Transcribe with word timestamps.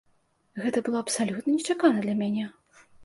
Гэта 0.61 0.81
было 0.87 1.03
абсалютна 1.05 1.53
нечакана 1.59 1.99
для 2.07 2.15
мяне. 2.23 2.47